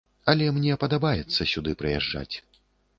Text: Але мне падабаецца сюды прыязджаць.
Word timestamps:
Але 0.31 0.47
мне 0.55 0.79
падабаецца 0.85 1.49
сюды 1.55 1.79
прыязджаць. 1.85 2.35